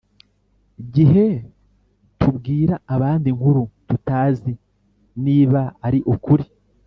[0.93, 1.27] gihe
[2.19, 4.51] tubwira abandi inkuru tutazi
[5.25, 6.45] niba ari ukuri